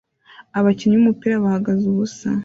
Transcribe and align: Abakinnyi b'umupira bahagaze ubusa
Abakinnyi 0.57 0.95
b'umupira 0.97 1.43
bahagaze 1.43 1.83
ubusa 1.91 2.29